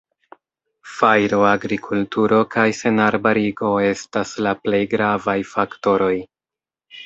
Fajro, 0.93 1.41
agrikulturo 1.49 2.39
kaj 2.57 2.65
senarbarigo 2.79 3.71
estas 3.93 4.35
la 4.49 4.57
plej 4.65 4.83
gravaj 4.99 5.39
faktoroj. 5.55 6.13